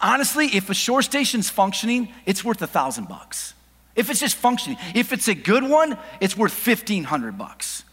[0.00, 3.54] Honestly, if a shore station's functioning, it's worth a thousand bucks.
[3.96, 7.84] If it's just functioning, if it's a good one, it's worth 1500 bucks.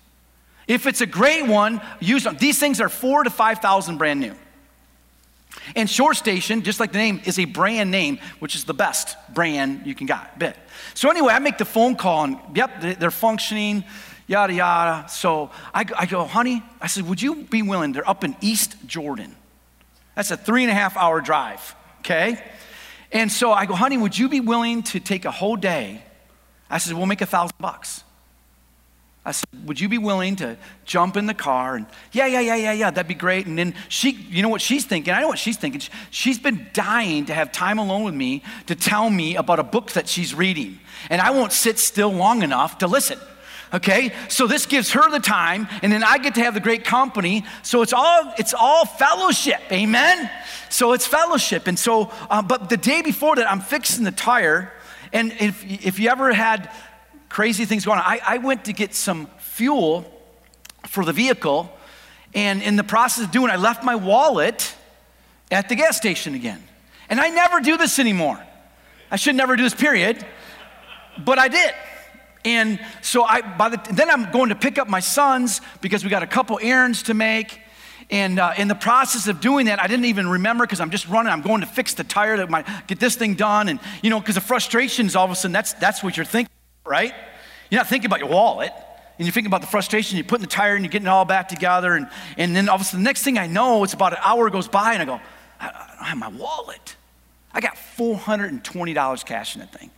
[0.68, 2.38] If it's a great one, use them.
[2.38, 4.36] These things are four to 5,000 brand new.
[5.76, 9.16] And Shore Station, just like the name, is a brand name, which is the best
[9.34, 10.40] brand you can get.
[10.40, 10.56] Bit.
[10.94, 13.84] So anyway, I make the phone call, and yep, they're functioning,
[14.28, 15.10] yada yada.
[15.10, 17.92] So I, I go, honey, I said, would you be willing?
[17.92, 19.36] They're up in East Jordan.
[20.16, 21.76] That's a three and a half hour drive.
[22.00, 22.42] Okay.
[23.12, 26.04] And so I go, honey, would you be willing to take a whole day?
[26.70, 28.04] I said, we'll make a thousand bucks.
[29.28, 31.76] I said, Would you be willing to jump in the car?
[31.76, 33.46] And yeah, yeah, yeah, yeah, yeah, that'd be great.
[33.46, 35.14] And then she, you know what she's thinking?
[35.14, 35.82] I know what she's thinking.
[36.12, 39.92] She's been dying to have time alone with me to tell me about a book
[39.92, 40.80] that she's reading.
[41.10, 43.20] And I won't sit still long enough to listen.
[43.74, 46.86] Okay, so this gives her the time, and then I get to have the great
[46.86, 47.44] company.
[47.64, 50.32] So it's all it's all fellowship, amen.
[50.70, 54.72] So it's fellowship, and so uh, but the day before that, I'm fixing the tire,
[55.12, 56.72] and if if you ever had
[57.30, 58.06] crazy things going on.
[58.06, 60.06] I, I went to get some fuel
[60.88, 61.72] for the vehicle,
[62.34, 64.76] and in the process of doing, I left my wallet
[65.52, 66.64] at the gas station again.
[67.10, 68.40] And I never do this anymore.
[69.10, 70.26] I should never do this, period.
[71.24, 71.74] But I did.
[72.44, 76.10] And so I by the then I'm going to pick up my sons because we
[76.10, 77.60] got a couple errands to make.
[78.10, 81.10] And uh, in the process of doing that, I didn't even remember because I'm just
[81.10, 81.32] running.
[81.32, 83.68] I'm going to fix the tire that might get this thing done.
[83.68, 86.57] And you know, because the frustrations, all of a sudden, that's that's what you're thinking
[86.88, 87.14] right?
[87.70, 88.72] You're not thinking about your wallet.
[89.18, 91.26] And you're thinking about the frustration, you're putting the tire and you're getting it all
[91.26, 91.96] back together.
[91.96, 94.20] And, and then all of a sudden, the next thing I know, it's about an
[94.24, 95.20] hour goes by and I go,
[95.60, 96.96] I, I don't have my wallet.
[97.52, 99.90] I got $420 cash in that thing.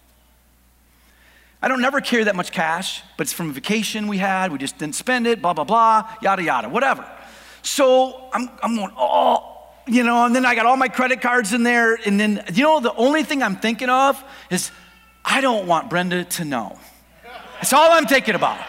[1.62, 4.54] I don't never carry that much cash, but it's from a vacation we had.
[4.54, 7.06] We just didn't spend it, blah, blah, blah, yada, yada, whatever.
[7.62, 11.52] So I'm, I'm going, oh, you know, and then I got all my credit cards
[11.52, 12.00] in there.
[12.06, 14.72] And then, you know, the only thing I'm thinking of is
[15.24, 16.80] I don't want Brenda to know.
[17.56, 18.60] That's all I'm thinking about.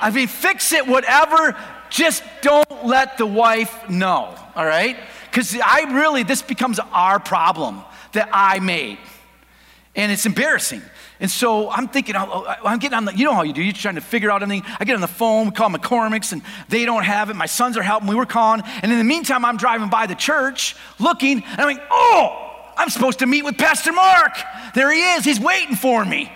[0.00, 1.56] I mean, fix it, whatever,
[1.88, 4.96] just don't let the wife know, all right?
[5.30, 8.98] Because I really, this becomes our problem that I made.
[9.96, 10.82] And it's embarrassing.
[11.20, 13.72] And so I'm thinking, oh, I'm getting on the, you know how you do, you're
[13.72, 14.68] trying to figure out anything.
[14.78, 17.34] I get on the phone, call McCormick's, and they don't have it.
[17.36, 18.62] My sons are helping, we were calling.
[18.82, 22.43] And in the meantime, I'm driving by the church looking, and I'm like, oh,
[22.76, 24.36] I'm supposed to meet with Pastor Mark.
[24.74, 25.24] There he is.
[25.24, 26.32] He's waiting for me.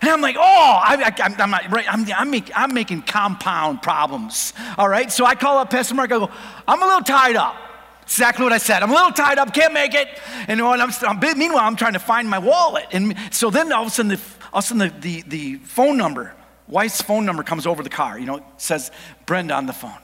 [0.00, 1.86] And I'm like, oh, I, am not right.
[1.88, 4.52] I'm, I'm, make, I'm, making compound problems.
[4.76, 5.12] All right.
[5.12, 6.10] So I call up Pastor Mark.
[6.10, 6.30] I go,
[6.66, 7.56] I'm a little tied up.
[8.02, 8.82] Exactly what I said.
[8.82, 9.54] I'm a little tied up.
[9.54, 10.08] Can't make it.
[10.48, 12.86] And I'm, I'm, meanwhile, I'm trying to find my wallet.
[12.90, 14.20] And so then all of a sudden, the,
[14.52, 16.34] all of a sudden the, the, the phone number,
[16.66, 18.18] wife's phone number comes over the car.
[18.18, 18.90] You know, it says
[19.24, 20.00] Brenda on the phone.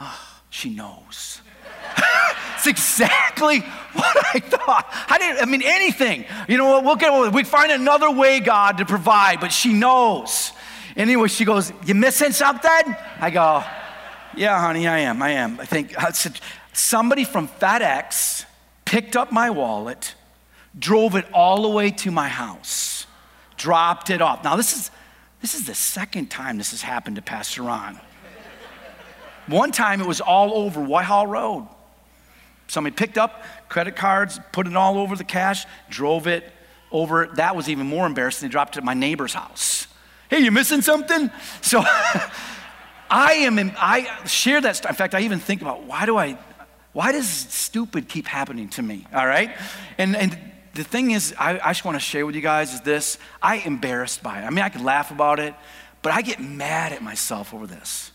[0.00, 1.40] Oh, she knows.
[2.62, 3.58] It's exactly
[3.92, 4.86] what I thought.
[5.08, 6.24] I didn't, I mean, anything.
[6.48, 6.84] You know what?
[6.84, 10.52] We'll get, we find another way, God, to provide, but she knows.
[10.96, 12.96] Anyway, she goes, You missing something?
[13.18, 13.64] I go,
[14.36, 15.20] Yeah, honey, I am.
[15.22, 15.58] I am.
[15.58, 16.38] I think I said,
[16.72, 18.44] somebody from FedEx
[18.84, 20.14] picked up my wallet,
[20.78, 23.08] drove it all the way to my house,
[23.56, 24.44] dropped it off.
[24.44, 24.92] Now, this is,
[25.40, 27.98] this is the second time this has happened to Pastor Ron.
[29.48, 31.66] One time it was all over Whitehall Road.
[32.68, 36.50] Somebody picked up credit cards, put it all over the cash, drove it
[36.90, 37.26] over.
[37.34, 38.48] That was even more embarrassing.
[38.48, 39.86] They dropped it at my neighbor's house.
[40.30, 41.30] Hey, you missing something?
[41.60, 41.82] So
[43.10, 44.76] I am, in, I share that.
[44.76, 46.38] St- in fact, I even think about why do I,
[46.92, 49.06] why does stupid keep happening to me?
[49.12, 49.56] All right?
[49.98, 50.38] And, and
[50.74, 53.56] the thing is, I, I just want to share with you guys is this I
[53.56, 54.44] embarrassed by it.
[54.44, 55.54] I mean, I could laugh about it,
[56.00, 58.10] but I get mad at myself over this.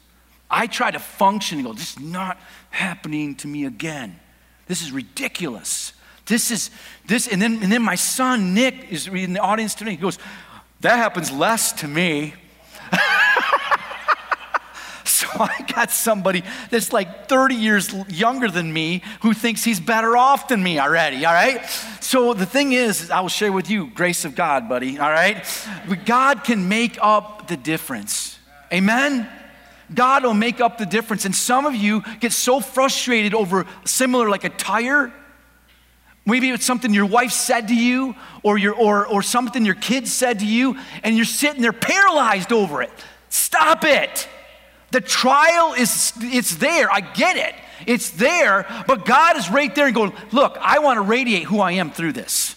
[0.50, 4.20] I try to function and go, this is not happening to me again.
[4.68, 5.94] This is ridiculous.
[6.26, 6.70] This is
[7.06, 9.92] this, and then and then my son Nick is in the audience today.
[9.92, 10.20] He goes,
[10.82, 12.34] That happens less to me.
[15.06, 20.18] so I got somebody that's like 30 years younger than me who thinks he's better
[20.18, 21.66] off than me already, all right?
[22.02, 25.46] So the thing is, I will share with you, grace of God, buddy, all right?
[26.06, 28.38] God can make up the difference.
[28.72, 29.30] Amen?
[29.94, 31.26] God will make up the difference.
[31.26, 35.14] And some of you get so frustrated over similar, like a tire.
[36.26, 40.12] Maybe it's something your wife said to you, or, your, or, or something your kids
[40.12, 42.92] said to you, and you're sitting there paralyzed over it.
[43.30, 44.28] Stop it.
[44.92, 46.92] The trial is it's there.
[46.92, 47.56] I get it.
[47.86, 51.60] It's there, but God is right there and going, look, I want to radiate who
[51.60, 52.56] I am through this.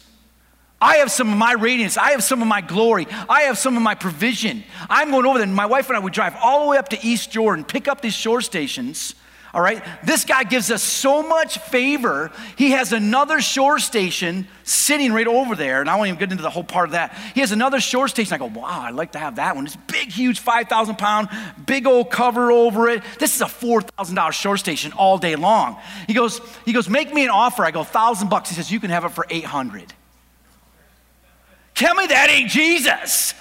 [0.81, 1.97] I have some of my radiance.
[1.97, 3.07] I have some of my glory.
[3.29, 4.65] I have some of my provision.
[4.89, 5.47] I'm going over there.
[5.47, 8.01] My wife and I would drive all the way up to East Jordan, pick up
[8.01, 9.15] these shore stations.
[9.53, 9.83] All right.
[10.05, 12.31] This guy gives us so much favor.
[12.57, 15.81] He has another shore station sitting right over there.
[15.81, 17.19] And I won't even get into the whole part of that.
[17.35, 18.33] He has another shore station.
[18.33, 19.67] I go, wow, I'd like to have that one.
[19.67, 21.29] It's big, huge, 5,000 pound,
[21.67, 23.03] big old cover over it.
[23.19, 25.79] This is a $4,000 shore station all day long.
[26.07, 27.65] He goes, he goes, make me an offer.
[27.65, 28.51] I go, thousand bucks.
[28.51, 29.93] He says, you can have it for 800.
[31.81, 33.33] Tell me that ain't Jesus.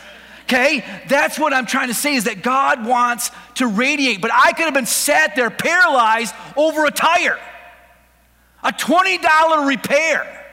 [0.44, 0.82] Okay?
[1.10, 4.64] That's what I'm trying to say is that God wants to radiate, but I could
[4.64, 7.38] have been sat there paralyzed over a tire,
[8.64, 10.46] a $20 repair.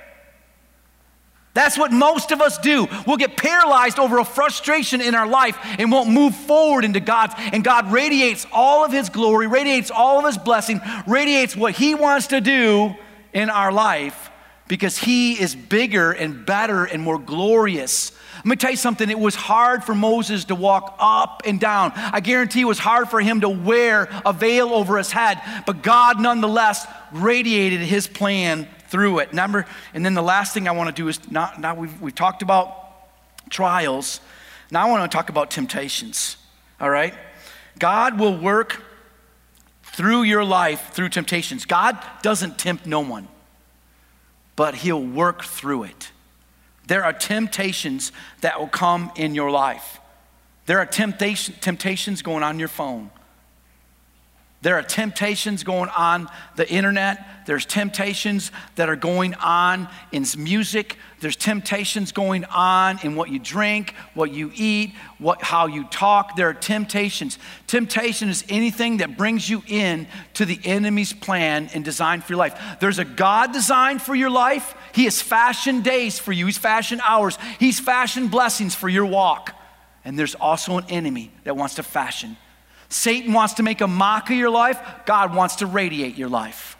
[1.55, 2.88] That's what most of us do.
[3.07, 7.35] We'll get paralyzed over a frustration in our life and won't move forward into God's.
[7.38, 11.94] And God radiates all of His glory, radiates all of His blessing, radiates what He
[11.94, 12.96] wants to do
[13.33, 14.33] in our life
[14.69, 18.13] because he is bigger and better and more glorious.
[18.39, 21.93] Let me tell you something, it was hard for Moses to walk up and down.
[21.95, 25.83] I guarantee it was hard for him to wear a veil over his head, but
[25.83, 29.33] God nonetheless radiated his plan through it.
[29.33, 32.15] Number, and then the last thing I want to do is not, now we've, we've
[32.15, 32.77] talked about
[33.51, 34.21] trials.
[34.71, 36.37] Now I want to talk about temptations.
[36.81, 37.15] All right?
[37.79, 38.83] God will work
[39.83, 41.65] through your life through temptations.
[41.65, 43.29] God doesn't tempt no one
[44.57, 46.11] but He'll work through it.
[46.87, 50.01] There are temptations that will come in your life.
[50.66, 53.11] There are temptation, temptations going on your phone.
[54.67, 57.25] There are temptations going on the internet.
[57.47, 60.97] There's temptations that are going on in music.
[61.21, 66.35] There's temptations going on in what you drink, what you eat, what, how you talk.
[66.35, 67.39] There are temptations.
[67.69, 72.39] Temptation is anything that brings you in to the enemy's plan and design for your
[72.39, 72.61] life.
[72.81, 74.75] There's a God design for your life.
[74.93, 79.53] He has fashioned days for you, He's fashioned hours, He's fashioned blessings for your walk.
[80.05, 82.37] And there's also an enemy that wants to fashion
[82.88, 86.77] Satan wants to make a mock of your life, God wants to radiate your life.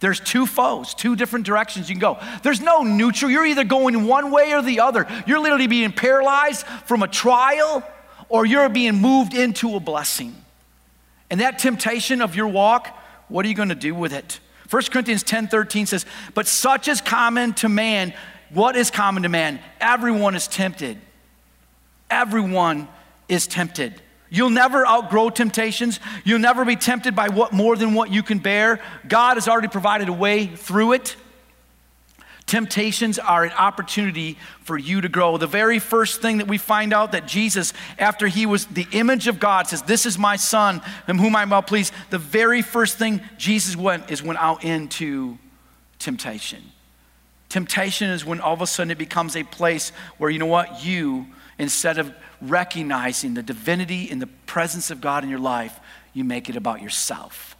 [0.00, 2.18] There's two foes, two different directions you can go.
[2.42, 3.30] There's no neutral.
[3.30, 5.06] You're either going one way or the other.
[5.26, 7.82] You're literally being paralyzed from a trial
[8.30, 10.34] or you're being moved into a blessing.
[11.28, 12.96] And that temptation of your walk,
[13.28, 14.40] what are you going to do with it?
[14.70, 18.14] 1 Corinthians 10 13 says, But such is common to man.
[18.50, 19.60] What is common to man?
[19.80, 20.98] Everyone is tempted.
[22.10, 22.88] Everyone
[23.28, 24.00] is tempted.
[24.30, 25.98] You'll never outgrow temptations.
[26.24, 28.80] You'll never be tempted by what more than what you can bear.
[29.06, 31.16] God has already provided a way through it.
[32.46, 35.36] Temptations are an opportunity for you to grow.
[35.36, 39.28] The very first thing that we find out that Jesus, after he was the image
[39.28, 41.92] of God, says, This is my son, in whom I'm well pleased.
[42.10, 45.38] The very first thing Jesus went is went out into
[46.00, 46.62] temptation.
[47.50, 50.84] Temptation is when all of a sudden it becomes a place where, you know what,
[50.84, 51.26] you,
[51.58, 55.78] instead of recognizing the divinity and the presence of God in your life,
[56.12, 57.56] you make it about yourself.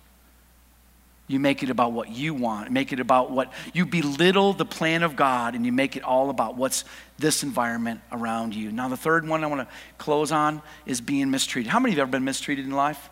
[1.29, 5.05] You make it about what you want, make it about what you belittle the plan
[5.05, 6.85] of God, and you make it all about what's
[7.19, 8.73] this environment around you.
[8.73, 11.71] Now, the third one I want to close on is being mistreated.
[11.71, 13.11] How many of you have ever been mistreated in life?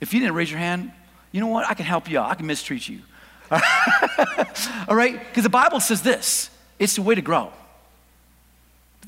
[0.00, 0.90] If you didn't raise your hand,
[1.30, 1.68] you know what?
[1.68, 2.30] I can help you out.
[2.30, 3.02] I can mistreat you.
[4.88, 5.20] All right?
[5.20, 6.50] Because the Bible says this
[6.80, 7.52] it's the way to grow.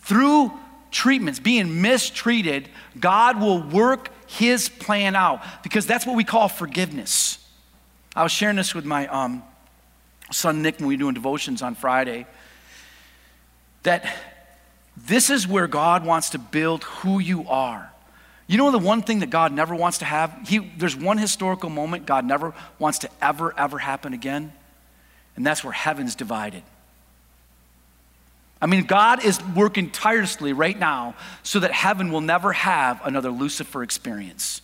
[0.02, 0.52] Through
[0.90, 7.38] treatments, being mistreated, God will work his plan out because that's what we call forgiveness.
[8.14, 9.42] I was sharing this with my um,
[10.30, 12.26] son Nick when we were doing devotions on Friday.
[13.84, 14.04] That
[14.96, 17.90] this is where God wants to build who you are.
[18.46, 20.36] You know the one thing that God never wants to have?
[20.46, 24.52] He, there's one historical moment God never wants to ever, ever happen again,
[25.36, 26.62] and that's where heaven's divided.
[28.62, 33.30] I mean, God is working tirelessly right now so that heaven will never have another
[33.30, 34.62] Lucifer experience.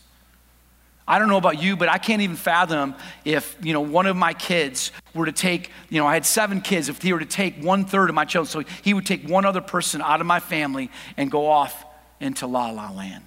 [1.06, 2.94] I don't know about you, but I can't even fathom
[3.24, 6.60] if, you know, one of my kids were to take, you know, I had seven
[6.60, 9.28] kids, if he were to take one third of my children, so he would take
[9.28, 11.84] one other person out of my family and go off
[12.20, 13.24] into La La Land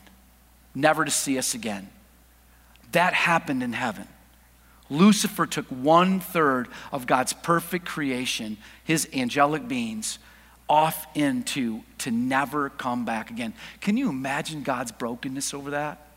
[0.73, 1.89] never to see us again.
[2.91, 4.07] That happened in heaven.
[4.89, 10.19] Lucifer took one third of God's perfect creation, his angelic beings,
[10.71, 13.53] off into to never come back again.
[13.81, 16.07] Can you imagine God's brokenness over that?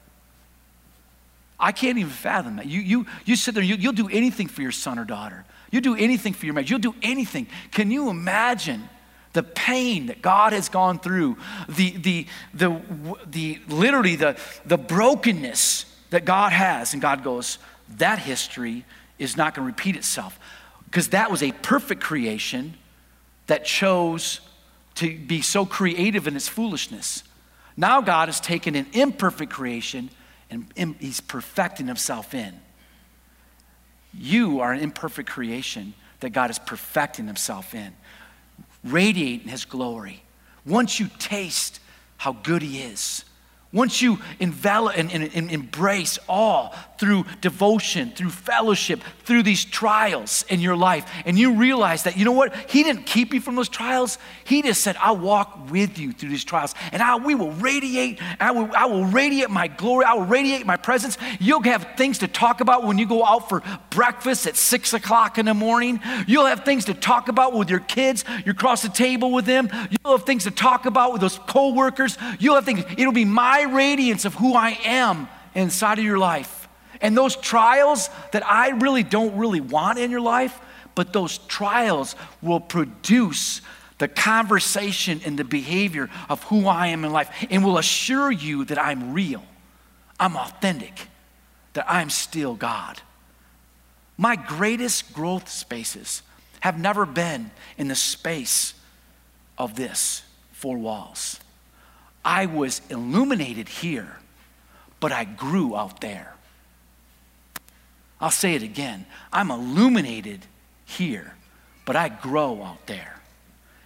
[1.59, 2.67] I can't even fathom that.
[2.67, 5.45] You, you, you sit there, you, you'll do anything for your son or daughter.
[5.73, 6.71] You'll do anything for your marriage.
[6.71, 7.49] You'll do anything.
[7.73, 8.89] Can you imagine
[9.33, 11.37] the pain that God has gone through,
[11.69, 12.81] the, the, the,
[13.27, 16.93] the literally the, the brokenness that God has.
[16.93, 17.59] And God goes,
[17.97, 18.85] that history
[19.19, 20.39] is not going to repeat itself.
[20.85, 22.75] Because that was a perfect creation
[23.47, 24.41] that chose
[24.97, 27.25] to be so creative in its foolishness.
[27.77, 30.11] Now God has taken an imperfect creation
[30.51, 32.61] and he's perfecting himself in.
[34.17, 37.95] You are an imperfect creation that God is perfecting himself in
[38.85, 40.23] radiate in his glory.
[40.67, 41.81] Once you taste
[42.19, 43.25] how good he is,
[43.75, 50.45] once you envelop and, and, and, embrace all through devotion, through fellowship, through these trials
[50.49, 52.55] in your life, and you realize that, you know what?
[52.71, 54.17] He didn't keep you from those trials.
[54.45, 58.21] He just said, I'll walk with you through these trials, and I, we will radiate,
[58.41, 61.19] I will, I will radiate my glory, I will radiate my presence.
[61.41, 65.37] You'll have things to talk about when you go out for breakfast at six o'clock
[65.37, 66.01] in the morning.
[66.29, 68.25] You'll have things to talk about with your kids.
[68.47, 69.69] You cross the table with them.
[69.91, 72.17] You'll have things to talk about with those co-workers.
[72.39, 76.69] You'll have things, it'll be my radiance of who I am inside of your life.
[77.01, 80.59] And those trials that I really don't really want in your life,
[80.95, 83.61] but those trials will produce
[83.99, 88.65] the conversation and the behavior of who I am in life and will assure you
[88.67, 89.45] that I'm real,
[90.19, 91.09] I'm authentic,
[91.75, 93.01] that I'm still God.
[94.17, 96.23] My greatest growth spaces
[96.61, 98.75] have never been in the space
[99.59, 101.41] of this four walls.
[102.25, 104.17] I was illuminated here,
[104.99, 106.35] but I grew out there.
[108.21, 109.05] I'll say it again.
[109.33, 110.47] I'm illuminated
[110.87, 111.35] here,
[111.85, 113.21] but I grow out there.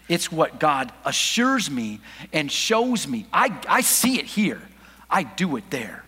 [0.08, 2.00] It's what God assures me
[2.32, 3.26] and shows me.
[3.32, 4.62] I, I see it here,
[5.10, 6.04] I do it there.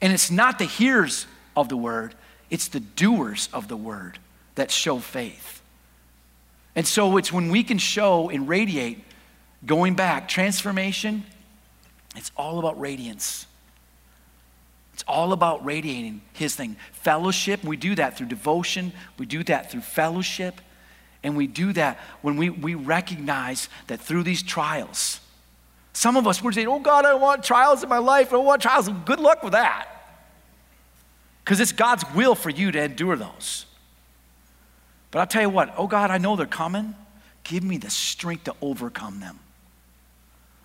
[0.00, 1.26] And it's not the hearers
[1.56, 2.14] of the word,
[2.50, 4.18] it's the doers of the word
[4.56, 5.62] that show faith.
[6.74, 9.02] And so it's when we can show and radiate,
[9.64, 11.24] going back, transformation
[12.16, 13.46] it's all about radiance.
[14.94, 16.76] It's all about radiating his thing.
[16.92, 20.60] Fellowship, we do that through devotion, we do that through fellowship,
[21.22, 25.20] and we do that when we, we recognize that through these trials,
[25.92, 28.32] some of us we're saying, Oh God, I want trials in my life.
[28.32, 28.88] I want trials.
[29.04, 29.88] Good luck with that.
[31.44, 33.66] Because it's God's will for you to endure those.
[35.10, 36.94] But I'll tell you what, oh God, I know they're coming.
[37.44, 39.38] Give me the strength to overcome them.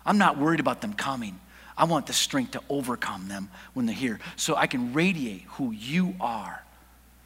[0.04, 1.38] I'm not worried about them coming.
[1.76, 5.72] I want the strength to overcome them when they're here so I can radiate who
[5.72, 6.62] you are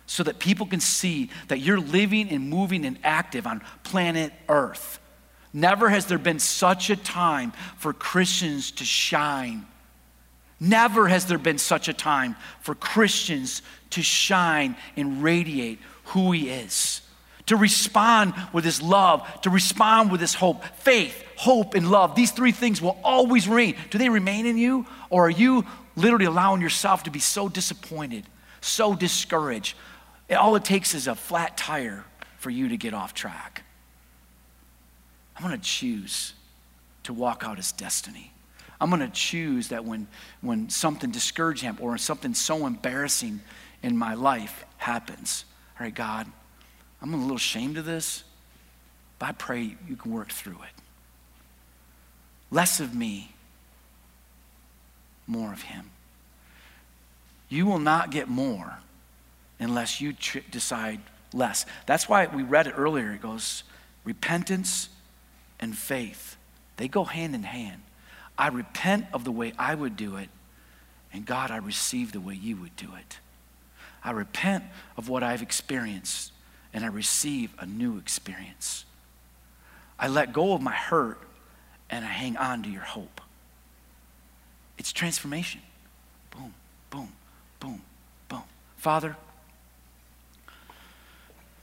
[0.07, 5.01] so that people can see that you're living and moving and active on planet Earth.
[5.53, 9.67] Never has there been such a time for Christians to shine.
[10.61, 16.51] Never has there been such a time for Christians to shine and radiate who He
[16.51, 17.03] is
[17.47, 20.65] to respond with his love, to respond with his hope.
[20.77, 22.15] Faith, hope, and love.
[22.15, 23.77] These three things will always remain.
[23.91, 24.87] Do they remain in you?
[25.11, 28.25] Or are you literally allowing yourself to be so disappointed,
[28.61, 29.77] so discouraged?
[30.37, 32.05] All it takes is a flat tire
[32.39, 33.63] for you to get off track.
[35.37, 36.33] I'm going to choose
[37.05, 38.33] to walk out his destiny.
[38.81, 40.09] I'm going to choose that when,
[40.41, 43.41] when something discouraging or something so embarrassing
[43.83, 45.45] in my life happens,
[45.79, 46.27] all right, God,
[47.01, 48.25] I'm a little ashamed of this,
[49.19, 50.83] but I pray you can work through it.
[52.51, 53.33] Less of me,
[55.27, 55.91] more of him.
[57.49, 58.79] You will not get more
[59.59, 60.15] unless you
[60.51, 61.01] decide
[61.33, 61.67] less.
[61.87, 63.13] That's why we read it earlier.
[63.13, 63.63] It goes
[64.05, 64.89] repentance
[65.59, 66.37] and faith,
[66.77, 67.83] they go hand in hand.
[68.39, 70.29] I repent of the way I would do it,
[71.13, 73.19] and God, I receive the way you would do it.
[74.05, 74.65] I repent
[74.97, 76.33] of what I've experienced,
[76.77, 78.85] and I receive a new experience.
[79.99, 81.19] I let go of my hurt,
[81.89, 83.23] and I hang on to your hope.
[84.77, 85.63] It's transformation.
[86.31, 86.53] Boom,
[86.91, 87.09] boom,
[87.61, 87.81] boom,
[88.29, 88.43] boom.
[88.77, 89.17] Father,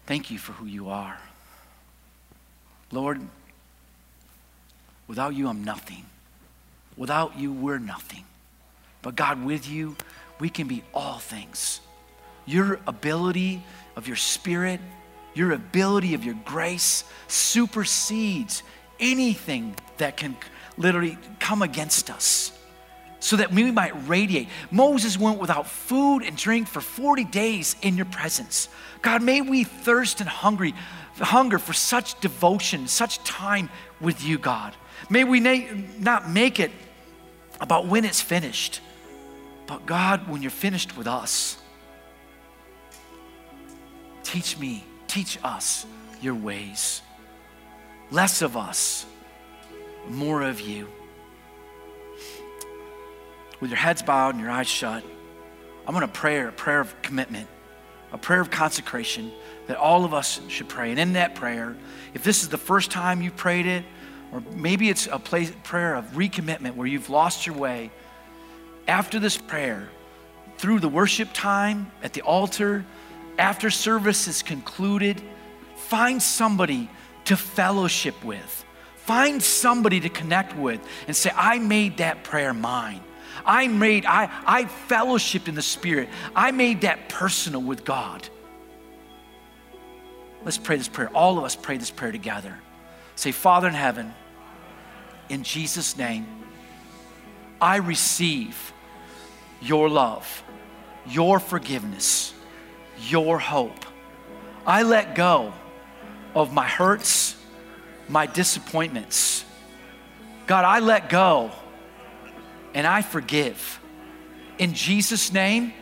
[0.07, 1.19] thank you for who you are.
[2.91, 3.21] Lord,
[5.07, 6.07] without you, I'm nothing.
[6.97, 8.23] Without you, we're nothing.
[9.03, 9.95] But God, with you,
[10.39, 11.81] we can be all things.
[12.47, 13.63] Your ability
[13.95, 14.79] of your spirit,
[15.33, 18.63] your ability of your grace supersedes
[18.99, 20.37] anything that can
[20.77, 22.51] literally come against us
[23.19, 24.49] so that we might radiate.
[24.69, 28.67] Moses went without food and drink for 40 days in your presence.
[29.01, 30.73] God, may we thirst and hungry,
[31.15, 33.69] hunger for such devotion, such time
[34.01, 34.75] with you, God.
[35.09, 36.71] May we not make it
[37.61, 38.81] about when it's finished,
[39.67, 41.57] but God, when you're finished with us,
[44.23, 44.83] teach me,
[45.13, 45.85] teach us
[46.21, 47.03] your ways.
[48.09, 49.05] Less of us,
[50.09, 50.87] more of you.
[53.59, 55.03] With your heads bowed and your eyes shut,
[55.85, 57.47] I'm going to pray a prayer of commitment,
[58.11, 59.31] a prayer of consecration
[59.67, 60.89] that all of us should pray.
[60.89, 61.77] And in that prayer,
[62.15, 63.85] if this is the first time you prayed it,
[64.31, 67.91] or maybe it's a place, prayer of recommitment where you've lost your way.
[68.87, 69.89] After this prayer,
[70.57, 72.83] through the worship time at the altar,
[73.37, 75.21] after service is concluded,
[75.75, 76.89] find somebody
[77.25, 78.65] to fellowship with.
[78.95, 83.01] Find somebody to connect with and say, I made that prayer mine.
[83.45, 86.09] I made, I, I fellowshiped in the Spirit.
[86.35, 88.27] I made that personal with God.
[90.45, 91.09] Let's pray this prayer.
[91.09, 92.57] All of us pray this prayer together.
[93.15, 94.13] Say, Father in heaven,
[95.29, 96.25] in Jesus' name,
[97.61, 98.73] I receive
[99.61, 100.43] your love,
[101.07, 102.32] your forgiveness,
[103.09, 103.85] your hope.
[104.65, 105.53] I let go
[106.35, 107.35] of my hurts,
[108.07, 109.45] my disappointments.
[110.47, 111.51] God, I let go
[112.73, 113.79] and I forgive.
[114.57, 115.73] In Jesus' name,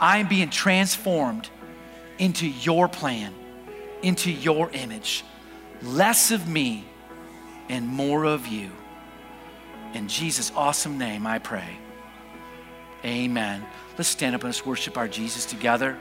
[0.00, 1.48] I am being transformed
[2.18, 3.34] into your plan,
[4.02, 5.24] into your image.
[5.82, 6.84] Less of me
[7.68, 8.70] and more of you.
[9.94, 11.78] In Jesus' awesome name, I pray.
[13.04, 13.64] Amen.
[13.96, 15.98] Let's stand up and let's worship our Jesus together.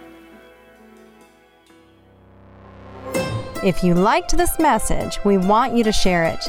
[3.63, 6.47] If you liked this message, we want you to share it.